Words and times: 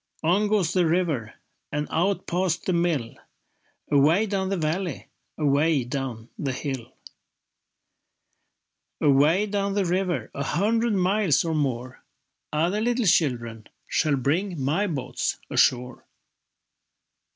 On 0.23 0.47
goes 0.47 0.73
the 0.73 0.87
river 0.87 1.35
And 1.71 1.87
out 1.91 2.25
past 2.25 2.65
the 2.65 2.73
mill, 2.73 3.13
Away 3.91 4.25
down 4.25 4.49
the 4.49 4.57
valley, 4.57 5.09
Away 5.37 5.83
down 5.83 6.27
the 6.39 6.53
hill. 6.53 6.93
Away 8.99 9.45
down 9.45 9.75
the 9.75 9.85
river, 9.85 10.31
A 10.33 10.41
hundred 10.43 10.93
miles 10.95 11.45
or 11.45 11.53
more, 11.53 12.03
Other 12.51 12.81
little 12.81 13.05
children 13.05 13.67
Shall 13.87 14.15
bring 14.15 14.59
my 14.59 14.87
boats 14.87 15.37
ashore. 15.51 16.07